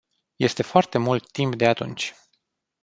Este 0.39 0.63
foarte 0.63 0.97
mult 0.97 1.31
timp 1.31 1.55
de 1.55 1.67
atunci. 1.67 2.13